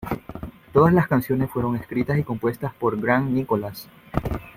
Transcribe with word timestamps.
Todas 0.73 0.95
las 0.95 1.07
canciones 1.07 1.51
fueron 1.51 1.75
escritas 1.75 2.17
y 2.17 2.23
compuestas 2.23 2.73
por 2.73 2.99
Grant 2.99 3.29
Nicholas. 3.29 3.87